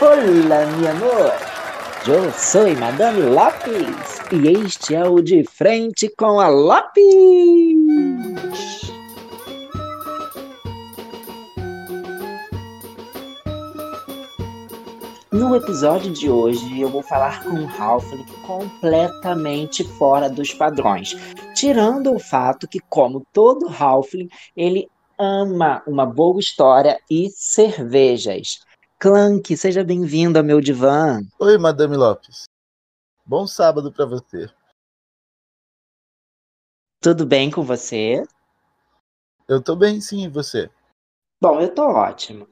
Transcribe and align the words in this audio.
Olá, 0.00 0.64
meu 0.76 0.90
amor. 0.92 1.32
Eu 2.06 2.32
sou 2.32 2.72
Madame 2.76 3.20
Lopes 3.20 4.20
e 4.30 4.46
este 4.46 4.94
é 4.94 5.02
o 5.02 5.20
De 5.20 5.42
Frente 5.42 6.08
com 6.16 6.38
a 6.38 6.46
Lopes. 6.46 7.02
No 15.32 15.56
episódio 15.56 16.12
de 16.12 16.30
hoje 16.30 16.80
eu 16.80 16.88
vou 16.88 17.02
falar 17.02 17.42
com 17.42 17.50
um 17.50 17.68
Halfling 17.68 18.24
completamente 18.46 19.82
fora 19.82 20.30
dos 20.30 20.54
padrões, 20.54 21.16
tirando 21.56 22.14
o 22.14 22.20
fato 22.20 22.68
que, 22.68 22.78
como 22.88 23.26
todo 23.32 23.68
Halfling, 23.68 24.28
ele 24.56 24.88
ama 25.18 25.82
uma 25.88 26.06
boa 26.06 26.38
história 26.38 27.00
e 27.10 27.28
cervejas. 27.30 28.60
Clank, 29.00 29.56
seja 29.56 29.84
bem-vindo 29.84 30.40
ao 30.40 30.44
meu 30.44 30.60
divã. 30.60 31.20
Oi, 31.38 31.56
Madame 31.56 31.96
Lopes. 31.96 32.46
Bom 33.24 33.46
sábado 33.46 33.92
para 33.92 34.04
você. 34.04 34.50
Tudo 37.00 37.24
bem 37.24 37.48
com 37.48 37.62
você? 37.62 38.24
Eu 39.46 39.62
tô 39.62 39.76
bem, 39.76 40.00
sim, 40.00 40.24
e 40.24 40.28
você? 40.28 40.68
Bom, 41.40 41.60
eu 41.60 41.72
tô 41.72 41.84
ótimo. 41.84 42.48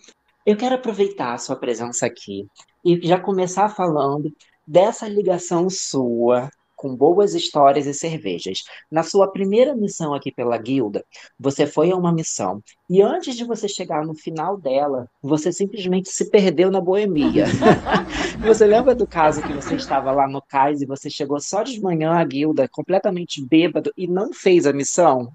Eu 0.47 0.57
quero 0.57 0.77
aproveitar 0.77 1.35
a 1.35 1.39
sua 1.39 1.57
presença 1.57 2.07
aqui 2.07 2.47
e 2.85 3.05
já 3.05 3.21
começar 3.21 3.69
falando 3.69 4.33
dessa 4.65 5.09
ligação 5.09 5.69
sua 5.69 6.49
com 6.77 6.95
boas 6.95 7.35
histórias 7.35 7.87
e 7.87 7.95
cervejas. 7.95 8.63
Na 8.91 9.03
sua 9.03 9.33
primeira 9.33 9.75
missão 9.75 10.15
aqui 10.15 10.31
pela 10.31 10.59
guilda, 10.59 11.05
você 11.39 11.67
foi 11.67 11.91
a 11.91 11.97
uma 11.97 12.13
missão 12.13 12.63
e 12.89 13.03
antes 13.03 13.35
de 13.35 13.45
você 13.45 13.67
chegar 13.67 14.05
no 14.05 14.15
final 14.15 14.57
dela, 14.57 15.09
você 15.21 15.51
simplesmente 15.51 16.11
se 16.11 16.31
perdeu 16.31 16.71
na 16.71 16.81
boemia. 16.81 17.47
você 18.45 18.67
lembra 18.67 18.95
do 18.95 19.07
caso 19.07 19.43
que 19.43 19.53
você 19.53 19.75
estava 19.75 20.13
lá 20.13 20.29
no 20.29 20.43
cais 20.43 20.83
e 20.83 20.87
você 20.87 21.11
chegou 21.11 21.41
só 21.41 21.63
de 21.63 21.81
manhã 21.81 22.13
à 22.13 22.25
guilda, 22.25 22.69
completamente 22.69 23.45
bêbado 23.45 23.93
e 23.97 24.07
não 24.07 24.33
fez 24.33 24.67
a 24.67 24.73
missão? 24.73 25.33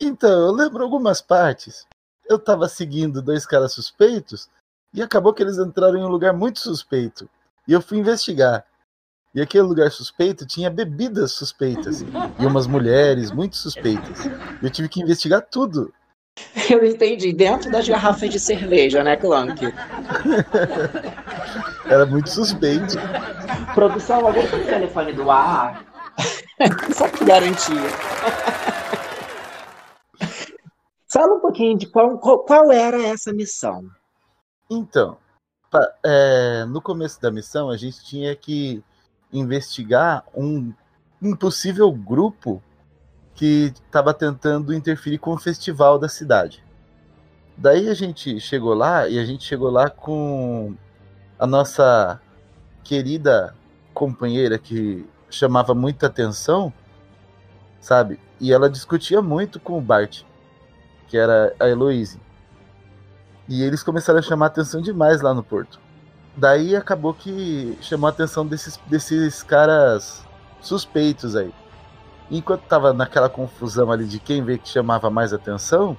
Então, 0.00 0.46
eu 0.46 0.52
lembro 0.52 0.82
algumas 0.82 1.20
partes. 1.20 1.86
Eu 2.28 2.36
estava 2.36 2.68
seguindo 2.68 3.22
dois 3.22 3.46
caras 3.46 3.72
suspeitos 3.72 4.50
e 4.92 5.02
acabou 5.02 5.32
que 5.32 5.42
eles 5.42 5.58
entraram 5.58 5.98
em 5.98 6.02
um 6.02 6.08
lugar 6.08 6.32
muito 6.32 6.58
suspeito. 6.58 7.28
E 7.68 7.72
eu 7.72 7.80
fui 7.80 7.98
investigar. 7.98 8.64
E 9.36 9.42
aquele 9.42 9.64
lugar 9.64 9.90
suspeito 9.90 10.46
tinha 10.46 10.70
bebidas 10.70 11.32
suspeitas 11.32 12.00
e 12.00 12.46
umas 12.46 12.66
mulheres 12.66 13.30
muito 13.30 13.54
suspeitas. 13.54 14.20
Eu 14.62 14.70
tive 14.70 14.88
que 14.88 15.02
investigar 15.02 15.42
tudo. 15.42 15.92
Eu 16.70 16.82
entendi. 16.86 17.34
Dentro 17.34 17.70
das 17.70 17.86
garrafas 17.86 18.30
de 18.30 18.40
cerveja, 18.40 19.04
né, 19.04 19.14
Clank? 19.14 19.60
Era 21.84 22.06
muito 22.06 22.30
suspeito. 22.30 22.96
Produção, 23.74 24.26
alguém 24.26 24.48
tem 24.48 24.62
o 24.62 24.64
telefone 24.64 25.12
do 25.12 25.30
ar? 25.30 25.84
Só 26.96 27.06
que 27.06 27.22
garantia. 27.22 27.90
Fala 31.12 31.34
um 31.34 31.40
pouquinho 31.40 31.76
de 31.76 31.86
qual, 31.86 32.18
qual, 32.18 32.38
qual 32.38 32.72
era 32.72 33.02
essa 33.02 33.32
missão. 33.32 33.82
Então, 34.70 35.18
é, 36.04 36.64
no 36.64 36.80
começo 36.80 37.20
da 37.20 37.30
missão, 37.30 37.70
a 37.70 37.76
gente 37.76 38.04
tinha 38.04 38.34
que 38.34 38.82
investigar 39.32 40.24
um 40.34 40.72
impossível 41.20 41.90
grupo 41.92 42.62
que 43.34 43.72
estava 43.84 44.14
tentando 44.14 44.72
interferir 44.72 45.18
com 45.18 45.32
o 45.32 45.38
festival 45.38 45.98
da 45.98 46.08
cidade. 46.08 46.64
Daí 47.56 47.88
a 47.88 47.94
gente 47.94 48.40
chegou 48.40 48.74
lá 48.74 49.08
e 49.08 49.18
a 49.18 49.24
gente 49.24 49.44
chegou 49.44 49.70
lá 49.70 49.88
com 49.88 50.74
a 51.38 51.46
nossa 51.46 52.20
querida 52.84 53.54
companheira 53.92 54.58
que 54.58 55.06
chamava 55.30 55.74
muita 55.74 56.06
atenção, 56.06 56.72
sabe? 57.80 58.20
E 58.40 58.52
ela 58.52 58.68
discutia 58.68 59.22
muito 59.22 59.58
com 59.58 59.78
o 59.78 59.80
Bart, 59.80 60.22
que 61.08 61.16
era 61.16 61.54
a 61.58 61.68
Heloise. 61.68 62.20
E 63.48 63.62
eles 63.62 63.82
começaram 63.82 64.18
a 64.18 64.22
chamar 64.22 64.46
atenção 64.46 64.80
demais 64.80 65.20
lá 65.20 65.32
no 65.32 65.42
porto. 65.42 65.80
Daí 66.36 66.76
acabou 66.76 67.14
que 67.14 67.78
chamou 67.80 68.06
a 68.06 68.10
atenção 68.10 68.46
desses, 68.46 68.78
desses 68.86 69.42
caras 69.42 70.22
suspeitos 70.60 71.34
aí. 71.34 71.50
Enquanto 72.30 72.62
tava 72.62 72.92
naquela 72.92 73.28
confusão 73.28 73.90
ali 73.90 74.04
de 74.04 74.18
quem 74.18 74.44
vê 74.44 74.58
que 74.58 74.68
chamava 74.68 75.08
mais 75.08 75.32
atenção, 75.32 75.96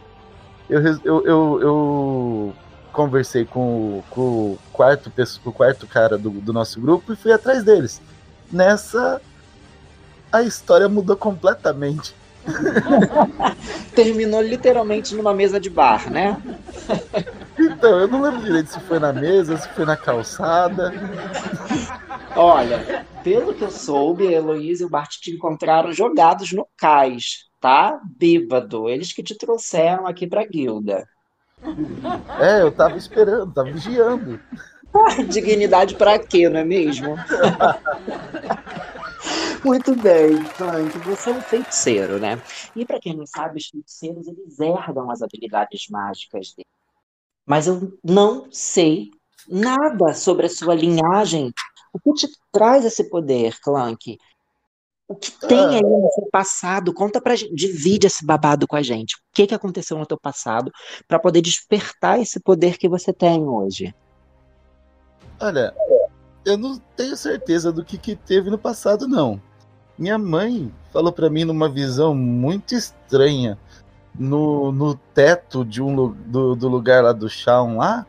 eu, 0.69 0.81
eu, 1.03 1.25
eu, 1.25 1.59
eu 1.61 2.55
conversei 2.91 3.45
com, 3.45 4.03
com, 4.11 4.21
o 4.21 4.59
quarto, 4.71 5.11
com 5.43 5.49
o 5.49 5.53
quarto 5.53 5.87
cara 5.87 6.17
do, 6.17 6.29
do 6.29 6.53
nosso 6.53 6.79
grupo 6.79 7.13
e 7.13 7.15
fui 7.15 7.31
atrás 7.31 7.63
deles. 7.63 7.99
Nessa, 8.51 9.19
a 10.31 10.43
história 10.43 10.87
mudou 10.87 11.15
completamente. 11.15 12.13
Terminou 13.95 14.41
literalmente 14.41 15.15
numa 15.15 15.33
mesa 15.33 15.59
de 15.59 15.69
bar, 15.69 16.11
né? 16.11 16.41
Então, 17.59 17.99
eu 17.99 18.07
não 18.07 18.21
lembro 18.21 18.41
direito 18.41 18.71
se 18.71 18.79
foi 18.81 18.99
na 18.99 19.11
mesa, 19.11 19.57
se 19.57 19.67
foi 19.69 19.85
na 19.85 19.97
calçada. 19.97 20.93
Olha, 22.35 23.05
pelo 23.23 23.53
que 23.53 23.63
eu 23.63 23.71
soube, 23.71 24.27
a 24.27 24.31
Heloísa 24.31 24.83
e 24.83 24.85
o 24.85 24.89
Bart 24.89 25.17
te 25.19 25.31
encontraram 25.31 25.91
jogados 25.91 26.51
no 26.53 26.67
cais, 26.77 27.45
tá? 27.59 27.99
Bêbado. 28.17 28.87
Eles 28.87 29.11
que 29.11 29.23
te 29.23 29.35
trouxeram 29.35 30.05
aqui 30.05 30.27
pra 30.27 30.45
guilda. 30.45 31.07
É, 32.39 32.61
eu 32.61 32.71
tava 32.71 32.95
esperando, 32.95 33.51
tava 33.51 33.71
vigiando. 33.71 34.39
Dignidade 35.27 35.95
para 35.95 36.19
quê, 36.19 36.47
não 36.47 36.59
é 36.59 36.63
mesmo? 36.63 37.15
Muito 39.65 39.95
bem, 39.95 40.37
Frank, 40.45 40.97
você 40.99 41.31
é 41.31 41.33
um 41.33 41.41
feiticeiro, 41.41 42.19
né? 42.19 42.39
E 42.75 42.85
para 42.85 42.99
quem 42.99 43.15
não 43.15 43.25
sabe, 43.25 43.57
os 43.57 43.67
feiticeiros 43.67 44.27
eles 44.27 44.59
herdam 44.59 45.09
as 45.09 45.21
habilidades 45.23 45.87
mágicas 45.89 46.53
deles 46.53 46.76
mas 47.47 47.65
eu 47.65 47.97
não 48.03 48.47
sei 48.51 49.09
nada 49.47 50.13
sobre 50.13 50.47
a 50.47 50.49
sua 50.49 50.75
linhagem. 50.75 51.53
O 51.93 51.99
que 51.99 52.13
te 52.13 52.27
traz 52.51 52.83
esse 52.83 53.09
poder, 53.09 53.57
Clank? 53.61 54.17
O 55.07 55.15
que 55.15 55.31
tem 55.47 55.57
ah. 55.57 55.69
aí 55.69 55.81
no 55.81 56.11
seu 56.13 56.27
passado? 56.29 56.93
Conta 56.93 57.21
pra 57.21 57.37
gente, 57.37 57.55
divide 57.55 58.07
esse 58.07 58.25
babado 58.25 58.67
com 58.67 58.75
a 58.75 58.81
gente. 58.81 59.15
O 59.15 59.19
que, 59.33 59.47
que 59.47 59.55
aconteceu 59.55 59.97
no 59.97 60.05
teu 60.05 60.19
passado 60.19 60.69
para 61.07 61.17
poder 61.17 61.41
despertar 61.41 62.19
esse 62.19 62.41
poder 62.41 62.77
que 62.77 62.89
você 62.89 63.13
tem 63.13 63.41
hoje? 63.41 63.95
Olha, 65.39 65.73
eu 66.45 66.57
não 66.57 66.77
tenho 66.97 67.15
certeza 67.15 67.71
do 67.71 67.85
que, 67.85 67.97
que 67.97 68.17
teve 68.17 68.49
no 68.49 68.57
passado, 68.57 69.07
não. 69.07 69.41
Minha 69.97 70.17
mãe 70.17 70.71
falou 70.91 71.13
para 71.13 71.29
mim 71.29 71.45
numa 71.45 71.69
visão 71.69 72.13
muito 72.13 72.75
estranha 72.75 73.57
no, 74.17 74.71
no 74.71 74.95
teto 74.95 75.63
de 75.63 75.81
um, 75.81 76.11
do, 76.11 76.55
do 76.55 76.67
lugar 76.67 77.03
lá 77.03 77.11
do 77.11 77.29
chão 77.29 77.77
lá, 77.77 78.05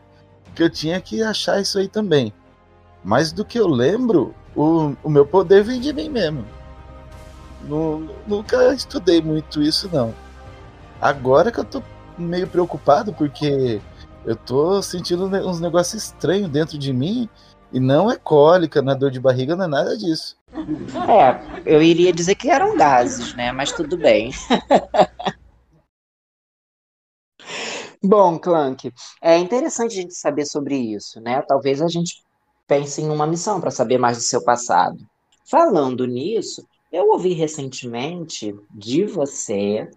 que 0.55 0.63
eu 0.63 0.69
tinha 0.69 0.99
que 0.99 1.21
achar 1.21 1.61
isso 1.61 1.77
aí 1.77 1.87
também. 1.87 2.33
Mas 3.03 3.31
do 3.31 3.45
que 3.45 3.59
eu 3.59 3.67
lembro, 3.67 4.33
o, 4.55 4.95
o 5.03 5.09
meu 5.09 5.25
poder 5.25 5.63
vem 5.63 5.79
de 5.79 5.93
mim 5.93 6.09
mesmo. 6.09 6.45
nunca 8.27 8.73
estudei 8.73 9.21
muito 9.21 9.61
isso, 9.61 9.89
não. 9.93 10.13
Agora 10.99 11.51
que 11.51 11.59
eu 11.59 11.65
tô 11.65 11.81
meio 12.17 12.47
preocupado, 12.47 13.13
porque 13.13 13.79
eu 14.25 14.35
tô 14.35 14.81
sentindo 14.81 15.25
uns 15.25 15.61
negócios 15.61 16.03
estranhos 16.03 16.49
dentro 16.49 16.77
de 16.77 16.91
mim. 16.91 17.29
E 17.71 17.79
não 17.79 18.09
é 18.09 18.17
cólica, 18.17 18.81
não 18.81 18.93
é 18.93 18.95
dor 18.95 19.11
de 19.11 19.19
barriga, 19.19 19.55
não 19.55 19.65
é 19.65 19.67
nada 19.67 19.95
disso. 19.95 20.35
É, 21.07 21.39
eu 21.65 21.83
iria 21.83 22.11
dizer 22.11 22.33
que 22.33 22.49
eram 22.49 22.75
gases, 22.75 23.35
né? 23.35 23.51
Mas 23.51 23.71
tudo 23.71 23.95
bem. 23.95 24.31
Bom, 28.01 28.39
Clank, 28.39 28.91
é 29.21 29.37
interessante 29.37 29.91
a 29.91 30.01
gente 30.01 30.13
saber 30.15 30.45
sobre 30.45 30.77
isso, 30.77 31.19
né? 31.19 31.41
Talvez 31.41 31.81
a 31.81 31.87
gente 31.87 32.23
pense 32.67 33.01
em 33.01 33.09
uma 33.09 33.27
missão 33.27 33.59
para 33.59 33.71
saber 33.71 33.97
mais 33.97 34.17
do 34.17 34.23
seu 34.23 34.43
passado. 34.43 34.97
Falando 35.49 36.05
nisso, 36.07 36.65
eu 36.91 37.09
ouvi 37.09 37.33
recentemente 37.33 38.55
de 38.71 39.05
você 39.05 39.89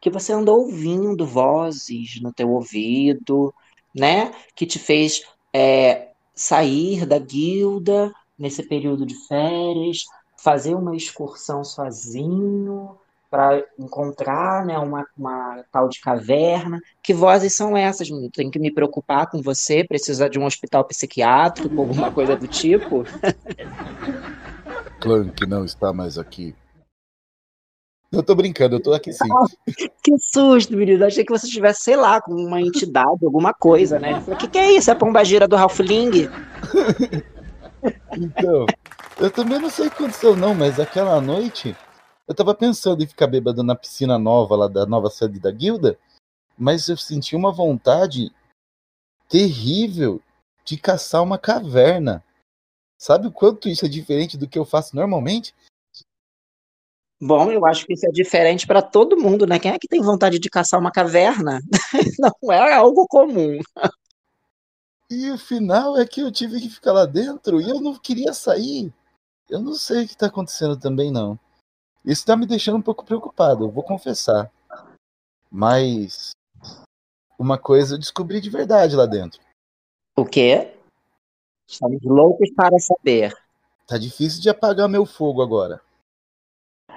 que 0.00 0.08
você 0.10 0.32
andou 0.32 0.60
ouvindo 0.60 1.26
vozes 1.26 2.18
no 2.22 2.32
teu 2.32 2.50
ouvido, 2.50 3.52
né? 3.94 4.32
Que 4.54 4.64
te 4.64 4.78
fez 4.78 5.22
é, 5.54 6.12
sair 6.34 7.04
da 7.04 7.18
guilda 7.18 8.10
nesse 8.38 8.62
período 8.62 9.04
de 9.04 9.14
férias, 9.26 10.04
fazer 10.42 10.74
uma 10.74 10.96
excursão 10.96 11.62
sozinho, 11.62 12.96
para 13.30 13.64
encontrar 13.78 14.66
né, 14.66 14.76
uma, 14.78 15.06
uma 15.16 15.64
tal 15.70 15.88
de 15.88 16.00
caverna. 16.00 16.80
Que 17.02 17.14
vozes 17.14 17.54
são 17.54 17.76
essas? 17.76 18.08
Tem 18.34 18.50
que 18.50 18.58
me 18.58 18.72
preocupar 18.72 19.30
com 19.30 19.40
você? 19.40 19.84
Precisar 19.84 20.28
de 20.28 20.38
um 20.38 20.44
hospital 20.44 20.84
psiquiátrico, 20.84 21.80
alguma 21.80 22.10
coisa 22.10 22.36
do 22.36 22.48
tipo? 22.48 23.04
Clank 25.00 25.46
não 25.46 25.64
está 25.64 25.92
mais 25.92 26.18
aqui. 26.18 26.54
Eu 28.12 28.24
tô 28.24 28.34
brincando, 28.34 28.74
eu 28.74 28.82
tô 28.82 28.92
aqui 28.92 29.12
sim. 29.12 29.28
que 30.02 30.18
susto, 30.18 30.76
menino. 30.76 31.04
Achei 31.04 31.24
que 31.24 31.32
você 31.32 31.46
estivesse, 31.46 31.82
sei 31.82 31.96
lá, 31.96 32.20
com 32.20 32.34
uma 32.34 32.60
entidade, 32.60 33.24
alguma 33.24 33.54
coisa, 33.54 34.00
né? 34.00 34.20
O 34.26 34.34
que, 34.34 34.48
que 34.48 34.58
é 34.58 34.72
isso? 34.72 34.90
É 34.90 34.92
a 34.92 34.96
pombagira 34.96 35.46
do 35.46 35.54
Ralph 35.54 35.78
Ling? 35.78 36.28
então, 38.18 38.66
eu 39.20 39.30
também 39.30 39.60
não 39.60 39.70
sei 39.70 39.86
o 39.86 39.90
que 39.90 39.96
aconteceu, 39.96 40.34
não, 40.34 40.54
mas 40.54 40.80
aquela 40.80 41.20
noite 41.20 41.76
eu 42.30 42.34
tava 42.34 42.54
pensando 42.54 43.02
em 43.02 43.08
ficar 43.08 43.26
bêbado 43.26 43.60
na 43.64 43.74
piscina 43.74 44.16
nova 44.16 44.54
lá 44.54 44.68
da 44.68 44.86
nova 44.86 45.10
sede 45.10 45.40
da 45.40 45.50
guilda, 45.50 45.98
mas 46.56 46.88
eu 46.88 46.96
senti 46.96 47.34
uma 47.34 47.50
vontade 47.50 48.32
terrível 49.28 50.22
de 50.64 50.76
caçar 50.76 51.24
uma 51.24 51.36
caverna. 51.36 52.22
Sabe 52.96 53.26
o 53.26 53.32
quanto 53.32 53.68
isso 53.68 53.84
é 53.84 53.88
diferente 53.88 54.38
do 54.38 54.46
que 54.46 54.56
eu 54.56 54.64
faço 54.64 54.94
normalmente? 54.94 55.52
Bom, 57.20 57.50
eu 57.50 57.66
acho 57.66 57.84
que 57.84 57.94
isso 57.94 58.06
é 58.06 58.12
diferente 58.12 58.64
para 58.64 58.80
todo 58.80 59.18
mundo, 59.18 59.44
né? 59.44 59.58
Quem 59.58 59.72
é 59.72 59.78
que 59.78 59.88
tem 59.88 60.00
vontade 60.00 60.38
de 60.38 60.48
caçar 60.48 60.78
uma 60.78 60.92
caverna? 60.92 61.60
Não 62.16 62.52
é 62.52 62.74
algo 62.74 63.08
comum. 63.08 63.58
E 65.10 65.32
o 65.32 65.36
final 65.36 65.98
é 65.98 66.06
que 66.06 66.20
eu 66.20 66.30
tive 66.30 66.60
que 66.60 66.70
ficar 66.70 66.92
lá 66.92 67.06
dentro 67.06 67.60
e 67.60 67.68
eu 67.68 67.80
não 67.80 67.98
queria 67.98 68.32
sair. 68.32 68.94
Eu 69.48 69.58
não 69.58 69.74
sei 69.74 70.04
o 70.04 70.06
que 70.06 70.12
está 70.12 70.26
acontecendo 70.26 70.78
também, 70.78 71.10
não. 71.10 71.36
Isso 72.04 72.22
está 72.22 72.36
me 72.36 72.46
deixando 72.46 72.78
um 72.78 72.82
pouco 72.82 73.04
preocupado, 73.04 73.64
eu 73.64 73.70
vou 73.70 73.82
confessar. 73.82 74.50
Mas 75.50 76.30
uma 77.38 77.58
coisa 77.58 77.94
eu 77.94 77.98
descobri 77.98 78.40
de 78.40 78.50
verdade 78.50 78.96
lá 78.96 79.06
dentro. 79.06 79.40
O 80.16 80.24
quê? 80.24 80.74
Estamos 81.68 82.00
loucos 82.02 82.50
para 82.54 82.78
saber. 82.78 83.32
Tá 83.86 83.98
difícil 83.98 84.40
de 84.40 84.48
apagar 84.48 84.88
meu 84.88 85.04
fogo 85.04 85.42
agora. 85.42 85.80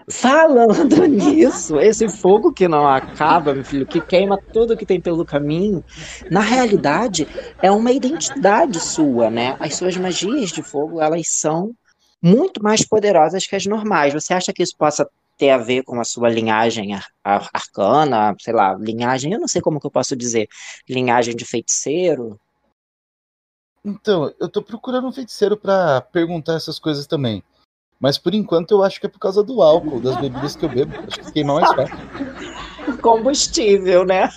Falando 0.09 1.05
nisso, 1.07 1.79
esse 1.79 2.09
fogo 2.09 2.51
que 2.51 2.67
não 2.67 2.87
acaba, 2.87 3.53
meu 3.53 3.63
filho, 3.63 3.85
que 3.85 4.01
queima 4.01 4.37
tudo 4.51 4.75
que 4.75 4.85
tem 4.85 4.99
pelo 4.99 5.25
caminho, 5.25 5.83
na 6.29 6.41
realidade 6.41 7.27
é 7.61 7.71
uma 7.71 7.91
identidade 7.91 8.79
sua, 8.79 9.29
né? 9.29 9.55
As 9.59 9.75
suas 9.75 9.95
magias 9.95 10.51
de 10.51 10.61
fogo, 10.61 11.01
elas 11.01 11.27
são 11.29 11.73
muito 12.23 12.63
mais 12.63 12.87
poderosas 12.87 13.45
que 13.45 13.55
as 13.55 13.65
normais. 13.65 14.13
Você 14.13 14.33
acha 14.33 14.53
que 14.53 14.63
isso 14.63 14.77
possa 14.77 15.05
ter 15.37 15.49
a 15.49 15.57
ver 15.57 15.83
com 15.83 15.99
a 15.99 16.05
sua 16.05 16.29
linhagem 16.29 16.95
ar 16.95 17.49
arcana, 17.53 18.33
sei 18.39 18.53
lá, 18.53 18.75
linhagem, 18.75 19.33
eu 19.33 19.39
não 19.39 19.47
sei 19.47 19.61
como 19.61 19.79
que 19.79 19.85
eu 19.85 19.91
posso 19.91 20.15
dizer, 20.15 20.47
linhagem 20.87 21.35
de 21.35 21.43
feiticeiro? 21.43 22.39
Então, 23.83 24.33
eu 24.39 24.47
tô 24.47 24.61
procurando 24.61 25.07
um 25.07 25.11
feiticeiro 25.11 25.57
para 25.57 25.99
perguntar 25.99 26.53
essas 26.53 26.79
coisas 26.79 27.05
também. 27.05 27.43
Mas 27.99 28.17
por 28.17 28.33
enquanto 28.33 28.71
eu 28.71 28.83
acho 28.83 28.99
que 28.99 29.05
é 29.05 29.09
por 29.09 29.19
causa 29.19 29.43
do 29.43 29.61
álcool, 29.61 29.99
das 29.99 30.15
bebidas 30.21 30.55
que 30.55 30.63
eu 30.63 30.69
bebo. 30.69 30.93
Acho 31.07 31.19
que 31.19 31.31
queimar 31.33 31.61
mais 31.61 31.73
fácil. 31.75 33.01
Combustível, 33.01 34.05
né? 34.05 34.29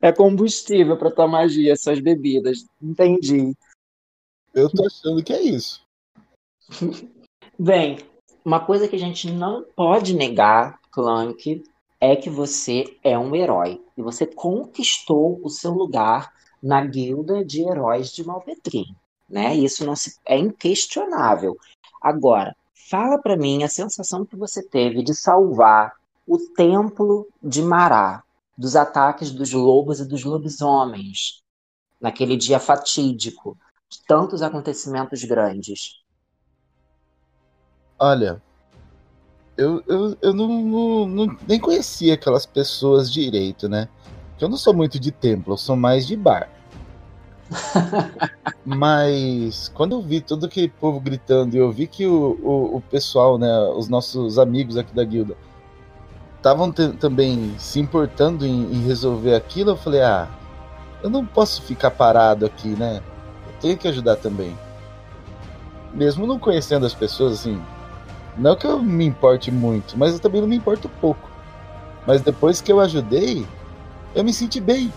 é 0.00 0.12
combustível 0.12 0.98
para 0.98 1.10
tua 1.10 1.26
magia, 1.26 1.72
essas 1.72 1.98
bebidas. 1.98 2.66
Entendi. 2.80 3.54
Eu 4.54 4.70
tô 4.70 4.86
achando 4.86 5.22
que 5.22 5.32
é 5.32 5.42
isso. 5.42 5.82
Bem, 7.58 7.98
uma 8.44 8.64
coisa 8.64 8.88
que 8.88 8.96
a 8.96 8.98
gente 8.98 9.30
não 9.30 9.64
pode 9.76 10.14
negar, 10.14 10.80
Clank, 10.90 11.62
é 12.00 12.16
que 12.16 12.30
você 12.30 12.96
é 13.02 13.18
um 13.18 13.34
herói. 13.34 13.82
E 13.96 14.02
você 14.02 14.26
conquistou 14.26 15.40
o 15.42 15.48
seu 15.48 15.72
lugar 15.72 16.32
na 16.62 16.84
guilda 16.84 17.44
de 17.44 17.62
heróis 17.62 18.12
de 18.12 18.24
Malpetrim 18.24 18.94
né? 19.28 19.54
Isso 19.54 19.84
não 19.84 19.96
se, 19.96 20.16
é 20.24 20.38
inquestionável. 20.38 21.56
Agora, 22.00 22.54
fala 22.88 23.18
para 23.18 23.36
mim 23.36 23.62
a 23.62 23.68
sensação 23.68 24.24
que 24.24 24.36
você 24.36 24.62
teve 24.62 25.02
de 25.02 25.14
salvar 25.14 25.92
o 26.26 26.38
templo 26.38 27.26
de 27.42 27.62
Mará 27.62 28.22
dos 28.56 28.76
ataques 28.76 29.30
dos 29.30 29.52
lobos 29.52 30.00
e 30.00 30.08
dos 30.08 30.24
lobisomens 30.24 31.42
naquele 32.00 32.36
dia 32.36 32.60
fatídico 32.60 33.58
tantos 33.98 34.42
acontecimentos 34.42 35.22
grandes. 35.24 36.02
Olha, 37.98 38.42
eu, 39.56 39.82
eu, 39.86 40.16
eu 40.20 40.34
não, 40.34 40.48
não, 40.48 41.06
não, 41.06 41.36
nem 41.46 41.58
conhecia 41.58 42.14
aquelas 42.14 42.44
pessoas 42.44 43.12
direito, 43.12 43.68
né? 43.68 43.88
Eu 44.40 44.48
não 44.48 44.56
sou 44.56 44.74
muito 44.74 44.98
de 44.98 45.12
templo, 45.12 45.54
eu 45.54 45.58
sou 45.58 45.76
mais 45.76 46.06
de 46.06 46.16
bar. 46.16 46.50
Mas 48.64 49.68
quando 49.74 49.92
eu 49.92 50.02
vi 50.02 50.20
todo 50.20 50.46
aquele 50.46 50.68
povo 50.68 50.98
gritando 50.98 51.54
e 51.54 51.58
eu 51.58 51.70
vi 51.70 51.86
que 51.86 52.06
o, 52.06 52.38
o, 52.42 52.76
o 52.76 52.80
pessoal, 52.80 53.38
né, 53.38 53.60
os 53.76 53.88
nossos 53.88 54.38
amigos 54.38 54.76
aqui 54.76 54.94
da 54.94 55.04
guilda, 55.04 55.36
estavam 56.36 56.72
também 56.72 57.54
se 57.58 57.80
importando 57.80 58.44
em, 58.44 58.64
em, 58.72 58.84
resolver 58.84 59.34
aquilo, 59.34 59.70
eu 59.70 59.76
falei, 59.76 60.02
ah, 60.02 60.28
eu 61.02 61.08
não 61.08 61.24
posso 61.24 61.62
ficar 61.62 61.90
parado 61.90 62.44
aqui, 62.44 62.68
né? 62.68 63.02
Tenho 63.64 63.78
que 63.78 63.88
ajudar 63.88 64.16
também. 64.16 64.54
Mesmo 65.94 66.26
não 66.26 66.38
conhecendo 66.38 66.84
as 66.84 66.92
pessoas, 66.92 67.32
assim, 67.32 67.58
não 68.36 68.54
que 68.54 68.66
eu 68.66 68.78
me 68.82 69.06
importe 69.06 69.50
muito, 69.50 69.96
mas 69.96 70.12
eu 70.12 70.20
também 70.20 70.42
não 70.42 70.48
me 70.48 70.56
importo 70.56 70.86
pouco. 71.00 71.30
Mas 72.06 72.20
depois 72.20 72.60
que 72.60 72.70
eu 72.70 72.78
ajudei, 72.78 73.46
eu 74.14 74.22
me 74.22 74.34
senti 74.34 74.60
bem 74.60 74.92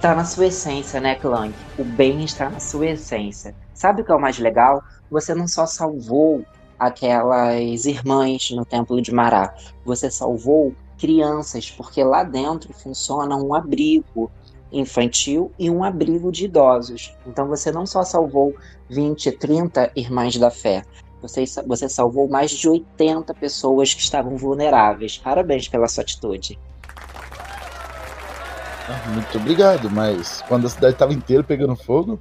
tá 0.00 0.14
na 0.14 0.24
sua 0.24 0.46
essência, 0.46 1.00
né, 1.00 1.16
Clank? 1.16 1.52
O 1.76 1.82
bem 1.82 2.22
está 2.22 2.48
na 2.48 2.60
sua 2.60 2.86
essência. 2.90 3.52
Sabe 3.74 4.02
o 4.02 4.04
que 4.04 4.12
é 4.12 4.14
o 4.14 4.20
mais 4.20 4.38
legal? 4.38 4.80
Você 5.10 5.34
não 5.34 5.48
só 5.48 5.66
salvou 5.66 6.44
aquelas 6.78 7.84
irmãs 7.84 8.52
no 8.52 8.64
Templo 8.64 9.02
de 9.02 9.12
Mará, 9.12 9.52
você 9.84 10.08
salvou 10.08 10.72
crianças, 10.96 11.68
porque 11.68 12.04
lá 12.04 12.22
dentro 12.22 12.72
funciona 12.72 13.34
um 13.34 13.52
abrigo 13.52 14.30
infantil 14.72 15.52
e 15.58 15.70
um 15.70 15.82
abrigo 15.82 16.30
de 16.30 16.44
idosos. 16.44 17.14
Então 17.26 17.46
você 17.46 17.72
não 17.72 17.86
só 17.86 18.02
salvou 18.02 18.54
20, 18.88 19.32
30 19.32 19.92
irmãs 19.96 20.36
da 20.36 20.50
fé, 20.50 20.84
você, 21.20 21.44
você 21.66 21.88
salvou 21.88 22.28
mais 22.28 22.50
de 22.50 22.68
80 22.68 23.34
pessoas 23.34 23.92
que 23.92 24.00
estavam 24.00 24.36
vulneráveis. 24.36 25.18
Parabéns 25.18 25.68
pela 25.68 25.88
sua 25.88 26.02
atitude. 26.02 26.58
Ah, 28.88 29.10
muito 29.10 29.36
obrigado, 29.36 29.90
mas 29.90 30.42
quando 30.48 30.66
a 30.66 30.70
cidade 30.70 30.94
estava 30.94 31.12
inteira 31.12 31.42
pegando 31.42 31.76
fogo, 31.76 32.20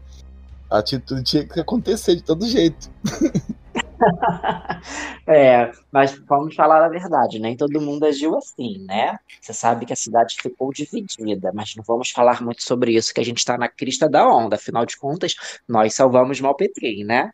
a 0.70 0.80
atitude 0.80 1.24
tinha 1.24 1.46
que 1.46 1.60
acontecer 1.60 2.16
de 2.16 2.24
todo 2.24 2.46
jeito. 2.46 2.90
é, 5.28 5.72
mas 5.92 6.18
vamos 6.20 6.56
falar 6.56 6.84
a 6.84 6.90
verdade, 6.90 7.40
nem 7.40 7.58
todo 7.58 7.82
mundo 7.82 8.06
agiu 8.06 8.38
assim, 8.38 8.86
né? 8.86 9.18
Você 9.42 9.54
sabe 9.54 9.86
que 9.86 9.94
a 9.94 9.96
cidade 9.96 10.38
ficou 10.42 10.72
dividida, 10.72 11.52
mas 11.54 11.76
não 11.76 11.84
vamos 11.84 12.12
falar 12.12 12.42
muito 12.42 12.64
sobre 12.64 12.94
isso, 12.94 13.14
que 13.14 13.20
a 13.20 13.26
gente 13.26 13.40
está 13.40 13.58
na 13.58 13.68
crista 13.68 14.08
da 14.10 14.28
onda. 14.28 14.56
Afinal 14.56 14.86
de 14.86 14.98
contas, 14.98 15.36
nós 15.68 15.94
salvamos 15.94 16.40
Malpetrim, 16.40 17.04
né? 17.04 17.32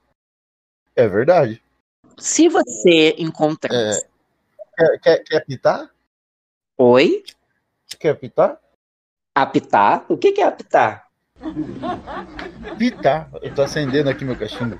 É 0.96 1.08
verdade. 1.08 1.62
Se 2.18 2.48
você 2.48 3.16
encontrar. 3.18 3.74
É... 3.74 4.14
Quer, 4.76 5.00
quer, 5.00 5.24
quer 5.24 5.38
apitar? 5.38 5.90
Oi? 6.78 7.24
Quer 8.00 8.10
apitar? 8.10 8.60
Apitar? 9.36 10.06
O 10.10 10.18
que, 10.18 10.40
é 10.40 10.44
apitar? 10.44 11.03
Pitar. 12.78 13.30
Eu 13.42 13.54
tô 13.54 13.62
acendendo 13.62 14.10
aqui 14.10 14.26
meu 14.26 14.38
cachimbo. 14.38 14.80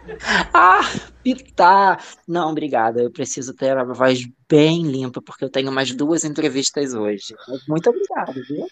Ah, 0.54 0.82
pitar. 1.24 2.04
Não, 2.28 2.50
obrigada. 2.50 3.02
Eu 3.02 3.12
preciso 3.12 3.54
ter 3.54 3.78
a 3.78 3.84
voz 3.84 4.26
bem 4.50 4.84
limpa, 4.84 5.22
porque 5.22 5.46
eu 5.46 5.50
tenho 5.50 5.72
mais 5.72 5.94
duas 5.94 6.24
entrevistas 6.24 6.94
hoje. 6.94 7.36
Muito 7.68 7.90
obrigado, 7.90 8.34
viu? 8.48 8.68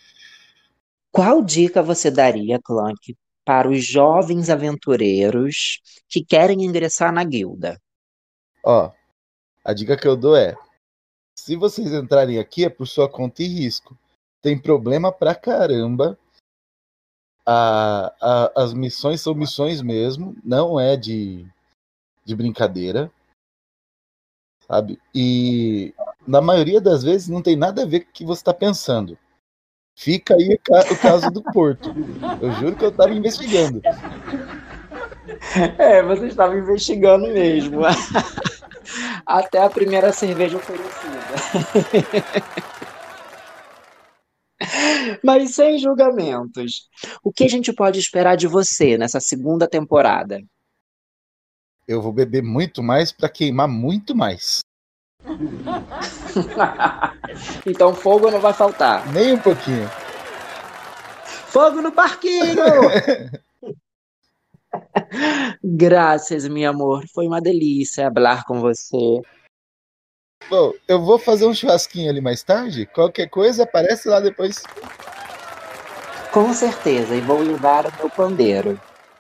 Qual 1.12 1.42
dica 1.42 1.82
você 1.82 2.10
daria, 2.10 2.60
Clank, 2.64 3.16
para 3.46 3.70
os 3.70 3.86
jovens 3.86 4.50
aventureiros 4.50 5.82
que 6.08 6.24
querem 6.24 6.64
ingressar 6.64 7.12
na 7.12 7.24
guilda? 7.24 7.80
Ó, 8.64 8.92
a 9.64 9.74
dica 9.74 9.98
que 9.98 10.08
eu 10.08 10.16
dou 10.16 10.36
é: 10.36 10.56
se 11.36 11.56
vocês 11.56 11.92
entrarem 11.92 12.40
aqui 12.40 12.64
é 12.64 12.70
por 12.70 12.88
sua 12.88 13.10
conta 13.10 13.44
e 13.44 13.48
risco 13.48 13.98
tem 14.42 14.58
problema 14.58 15.12
pra 15.12 15.36
caramba. 15.36 16.18
A, 17.46 18.14
a, 18.22 18.64
as 18.64 18.74
missões 18.74 19.22
são 19.22 19.34
missões 19.34 19.82
mesmo, 19.82 20.36
não 20.44 20.80
é 20.80 20.96
de, 20.96 21.46
de 22.24 22.36
brincadeira. 22.36 23.12
Sabe? 24.68 25.00
E 25.14 25.94
na 26.26 26.40
maioria 26.40 26.80
das 26.80 27.04
vezes 27.04 27.28
não 27.28 27.42
tem 27.42 27.56
nada 27.56 27.84
a 27.84 27.86
ver 27.86 28.02
com 28.02 28.10
o 28.10 28.14
que 28.14 28.26
você 28.26 28.42
está 28.42 28.54
pensando. 28.54 29.18
Fica 29.96 30.36
aí 30.36 30.58
o 30.92 30.98
caso 30.98 31.30
do 31.30 31.44
Porto. 31.44 31.94
Eu 32.42 32.52
juro 32.54 32.76
que 32.76 32.86
eu 32.86 32.90
estava 32.90 33.14
investigando. 33.14 33.82
É, 35.78 36.02
você 36.02 36.28
estava 36.28 36.58
investigando 36.58 37.28
mesmo. 37.28 37.82
Até 39.26 39.64
a 39.64 39.70
primeira 39.70 40.12
cerveja 40.12 40.58
oferecida. 40.58 40.92
Mas 45.24 45.56
sem 45.56 45.78
julgamentos. 45.78 46.90
O 47.24 47.32
que 47.32 47.44
a 47.44 47.50
gente 47.50 47.74
pode 47.74 48.00
esperar 48.00 48.36
de 48.36 48.48
você 48.48 48.98
nessa 48.98 49.20
segunda 49.20 49.68
temporada? 49.68 50.42
Eu 51.88 52.02
vou 52.02 52.14
beber 52.14 52.44
muito 52.44 52.82
mais 52.82 53.12
para 53.12 53.30
queimar 53.30 53.68
muito 53.68 54.16
mais. 54.16 54.62
então 57.66 57.94
fogo 57.94 58.32
não 58.32 58.40
vai 58.40 58.54
faltar. 58.54 59.12
Nem 59.12 59.34
um 59.34 59.40
pouquinho. 59.40 59.90
Fogo 61.48 61.82
no 61.82 61.92
parquinho! 61.92 62.64
Graças, 65.64 66.48
meu 66.48 66.70
amor. 66.70 67.04
Foi 67.14 67.28
uma 67.28 67.42
delícia 67.42 68.10
falar 68.14 68.46
com 68.46 68.62
você. 68.62 69.22
Bom, 70.52 70.74
eu 70.86 71.02
vou 71.02 71.18
fazer 71.18 71.46
um 71.46 71.54
churrasquinho 71.54 72.10
ali 72.10 72.20
mais 72.20 72.44
tarde. 72.44 72.86
Qualquer 72.86 73.30
coisa, 73.30 73.64
aparece 73.64 74.10
lá 74.10 74.20
depois. 74.20 74.62
Com 76.30 76.54
certeza, 76.54 77.16
e 77.16 77.22
vou 77.22 77.40
levar 77.40 77.86
o 77.86 77.92
meu 77.98 78.10
pandeiro. 78.10 78.78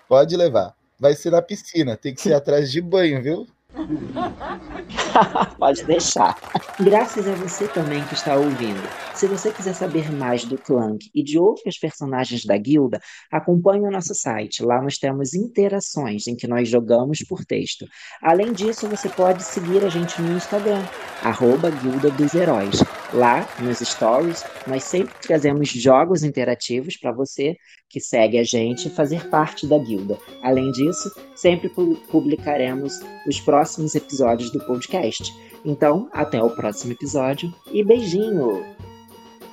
Pode 0.10 0.36
levar. 0.36 0.76
Vai 1.00 1.16
ser 1.16 1.32
na 1.32 1.42
piscina, 1.42 1.96
tem 1.96 2.14
que 2.14 2.20
ser 2.20 2.34
atrás 2.36 2.70
de 2.70 2.82
banho, 2.82 3.24
viu? 3.24 3.48
Pode 5.58 5.84
deixar. 5.84 6.38
Graças 6.80 7.28
a 7.28 7.34
você 7.36 7.68
também 7.68 8.04
que 8.06 8.14
está 8.14 8.36
ouvindo. 8.36 8.82
Se 9.14 9.28
você 9.28 9.52
quiser 9.52 9.74
saber 9.74 10.12
mais 10.12 10.44
do 10.46 10.58
Clank 10.58 11.10
e 11.14 11.24
de 11.24 11.38
outros 11.38 11.78
personagens 11.78 12.46
da 12.46 12.58
guilda, 12.58 13.00
acompanhe 13.32 13.86
o 13.86 13.92
nosso 13.92 14.16
site. 14.16 14.64
Lá 14.64 14.82
nós 14.82 14.98
temos 14.98 15.34
interações 15.34 16.28
em 16.28 16.36
que 16.36 16.48
nós 16.48 16.68
jogamos 16.68 17.20
por 17.20 17.46
texto. 17.46 17.86
Além 18.22 18.52
disso, 18.54 18.88
você 18.88 19.10
pode 19.10 19.44
seguir 19.44 19.84
a 19.86 19.90
gente 19.90 20.22
no 20.22 20.36
Instagram, 20.36 20.84
arroba 21.22 21.70
Guilda 21.70 22.10
dos 22.12 22.34
Heróis. 22.34 22.84
Lá, 23.14 23.48
nos 23.60 23.80
stories, 23.80 24.44
nós 24.66 24.84
sempre 24.84 25.14
trazemos 25.22 25.70
jogos 25.70 26.24
interativos 26.24 26.98
para 26.98 27.12
você 27.12 27.56
que 27.92 28.00
segue 28.00 28.40
a 28.40 28.44
gente 28.44 28.90
fazer 28.90 29.30
parte 29.30 29.68
da 29.68 29.78
guilda. 29.78 30.18
Além 30.42 30.72
disso, 30.72 31.12
sempre 31.36 31.70
publicaremos 32.10 33.00
os 33.28 33.40
próximos 33.42 33.96
episódios 33.96 34.50
do 34.52 34.66
podcast. 35.02 35.36
Então, 35.66 36.10
até 36.14 36.42
o 36.42 36.50
próximo 36.50 36.94
episódio 36.94 37.54
e 37.72 37.84
beijinho! 37.84 38.64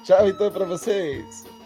Tchau 0.05 0.29
então 0.29 0.51
para 0.51 0.65
vocês! 0.65 1.58